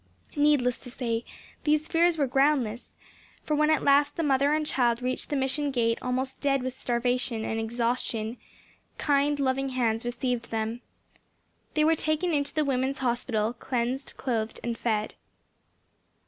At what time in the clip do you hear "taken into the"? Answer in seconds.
11.95-12.65